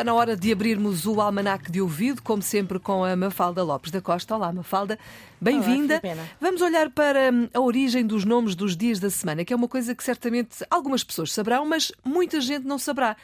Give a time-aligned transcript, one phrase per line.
[0.00, 3.90] Está na hora de abrirmos o almanac de ouvido, como sempre, com a Mafalda Lopes
[3.90, 4.34] da Costa.
[4.34, 4.98] Olá, Mafalda,
[5.38, 6.00] bem-vinda.
[6.40, 9.68] Vamos olhar para hum, a origem dos nomes dos dias da semana, que é uma
[9.68, 13.14] coisa que certamente algumas pessoas saberão, mas muita gente não saberá.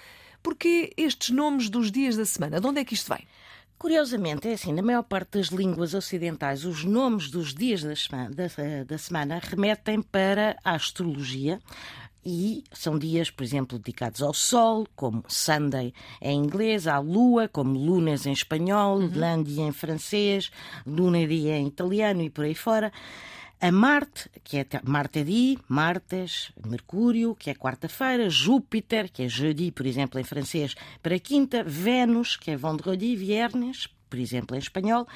[0.42, 3.26] Porque estes nomes dos dias da semana, de onde é que isto vem?
[3.78, 8.34] Curiosamente, é assim, na maior parte das línguas ocidentais, os nomes dos dias da semana,
[8.34, 8.44] da,
[8.86, 11.58] da semana remetem para a astrologia,
[12.28, 17.78] e são dias, por exemplo, dedicados ao Sol, como Sunday em inglês, à Lua, como
[17.78, 19.12] Lunes em espanhol, uhum.
[19.14, 20.50] Lundi em francês,
[20.84, 22.92] Lunedì em italiano e por aí fora.
[23.60, 29.86] A Marte, que é Martedi, Martes, Mercúrio, que é quarta-feira, Júpiter, que é jeudi, por
[29.86, 35.06] exemplo, em francês, para quinta, Vênus, que é vendredi, viernes, por exemplo, em espanhol,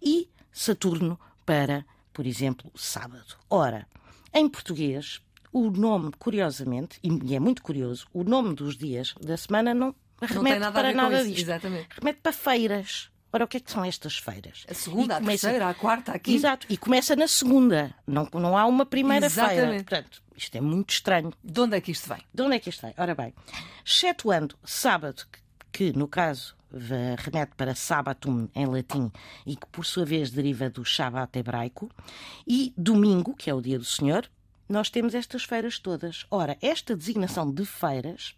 [0.00, 3.36] e Saturno para, por exemplo, sábado.
[3.50, 3.88] Ora,
[4.32, 5.20] em português,
[5.52, 10.58] o nome, curiosamente, e é muito curioso, o nome dos dias da semana não remete
[10.58, 11.40] nada para nada disto.
[11.40, 11.88] Exatamente.
[11.98, 13.10] Remete para feiras.
[13.32, 14.64] Ora, o que é que são estas feiras?
[14.68, 16.36] A segunda, a terceira, a quarta, a quinta.
[16.36, 19.60] Exato, e começa na segunda, não, não há uma primeira Exatamente.
[19.60, 19.84] feira.
[19.84, 21.32] Portanto, isto é muito estranho.
[21.42, 22.24] De onde é que isto vem?
[22.34, 22.92] De onde é que isto vem?
[22.96, 23.32] Ora bem,
[23.84, 26.56] excetuando sábado, que, que no caso
[27.18, 29.10] remete para Sabatum em latim
[29.46, 31.88] e que por sua vez deriva do Shabat hebraico,
[32.46, 34.28] e domingo, que é o dia do Senhor,
[34.70, 36.24] nós temos estas feiras todas.
[36.30, 38.36] Ora, esta designação de feiras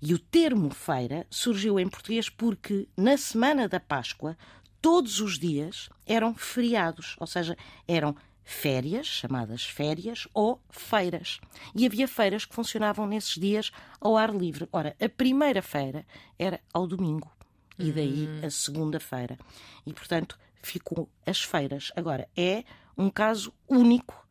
[0.00, 4.38] e o termo feira surgiu em português porque na semana da Páscoa
[4.80, 11.40] todos os dias eram feriados, ou seja, eram férias, chamadas férias, ou feiras.
[11.74, 14.66] E havia feiras que funcionavam nesses dias ao ar livre.
[14.72, 16.06] Ora, a primeira feira
[16.38, 17.30] era ao domingo
[17.78, 18.46] e daí uhum.
[18.46, 19.36] a segunda-feira.
[19.84, 21.92] E, portanto, ficou as feiras.
[21.94, 22.64] Agora, é
[22.96, 24.25] um caso único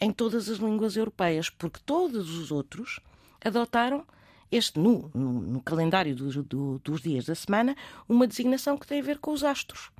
[0.00, 3.00] em todas as línguas europeias, porque todos os outros
[3.44, 4.04] adotaram
[4.50, 7.76] este, no, no, no calendário do, do, dos dias da semana,
[8.08, 9.90] uma designação que tem a ver com os astros.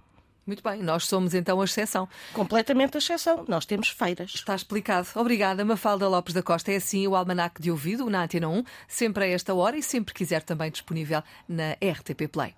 [0.46, 2.08] Muito bem, nós somos então a exceção.
[2.32, 4.30] Completamente a exceção, nós temos feiras.
[4.32, 5.08] Está explicado.
[5.16, 6.70] Obrigada, Mafalda Lopes da Costa.
[6.70, 10.14] É assim o Almanac de Ouvido, na Antena 1, sempre a esta hora e sempre
[10.14, 12.54] quiser também disponível na RTP Play.